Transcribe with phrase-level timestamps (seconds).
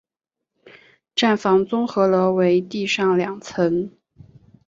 [1.13, 3.91] 站房综合楼为地上两层。